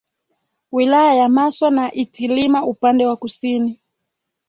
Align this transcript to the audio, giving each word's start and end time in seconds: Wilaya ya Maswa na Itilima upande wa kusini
Wilaya 0.71 1.13
ya 1.15 1.29
Maswa 1.29 1.71
na 1.71 1.93
Itilima 1.93 2.65
upande 2.65 3.05
wa 3.05 3.15
kusini 3.17 3.79